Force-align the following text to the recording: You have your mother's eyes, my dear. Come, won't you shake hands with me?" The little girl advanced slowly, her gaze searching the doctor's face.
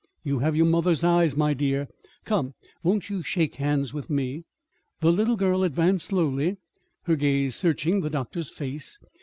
You 0.23 0.39
have 0.39 0.55
your 0.55 0.65
mother's 0.65 1.03
eyes, 1.03 1.37
my 1.37 1.53
dear. 1.53 1.87
Come, 2.25 2.55
won't 2.81 3.11
you 3.11 3.21
shake 3.21 3.57
hands 3.57 3.93
with 3.93 4.09
me?" 4.09 4.45
The 4.99 5.11
little 5.11 5.35
girl 5.35 5.63
advanced 5.63 6.07
slowly, 6.07 6.57
her 7.03 7.15
gaze 7.15 7.55
searching 7.55 8.01
the 8.01 8.09
doctor's 8.09 8.49
face. 8.49 8.97